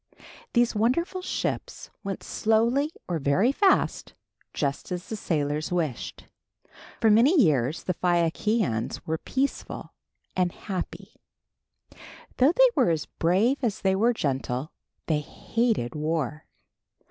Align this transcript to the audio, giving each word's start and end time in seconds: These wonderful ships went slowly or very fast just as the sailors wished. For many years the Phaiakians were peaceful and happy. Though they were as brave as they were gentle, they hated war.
These 0.53 0.73
wonderful 0.73 1.21
ships 1.21 1.91
went 2.03 2.23
slowly 2.23 2.91
or 3.07 3.19
very 3.19 3.51
fast 3.51 4.15
just 4.51 4.91
as 4.91 5.07
the 5.09 5.15
sailors 5.15 5.71
wished. 5.71 6.25
For 7.01 7.11
many 7.11 7.39
years 7.39 7.83
the 7.83 7.93
Phaiakians 7.93 9.05
were 9.05 9.19
peaceful 9.19 9.93
and 10.35 10.51
happy. 10.53 11.17
Though 12.37 12.51
they 12.51 12.69
were 12.75 12.89
as 12.89 13.05
brave 13.05 13.59
as 13.63 13.81
they 13.81 13.95
were 13.95 14.11
gentle, 14.11 14.71
they 15.05 15.19
hated 15.19 15.93
war. 15.93 16.47